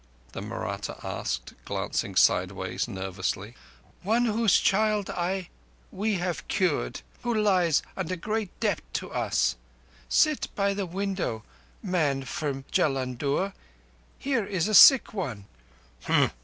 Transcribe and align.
_"the 0.31 0.41
Mahratta 0.41 0.97
asked, 1.05 1.53
glancing 1.63 2.15
sideways 2.15 2.87
nervously. 2.87 3.53
"One 4.01 4.25
whose 4.25 4.59
child 4.59 5.11
I—we 5.11 6.13
have 6.15 6.47
cured, 6.47 7.01
who 7.21 7.31
lies 7.35 7.83
under 7.95 8.15
great 8.15 8.49
debt 8.59 8.81
to 8.93 9.11
us. 9.11 9.57
Sit 10.09 10.47
by 10.55 10.73
the 10.73 10.87
window, 10.87 11.43
man 11.83 12.23
from 12.23 12.65
Jullundur. 12.71 13.53
Here 14.17 14.43
is 14.43 14.67
a 14.67 14.73
sick 14.73 15.13
one." 15.13 15.45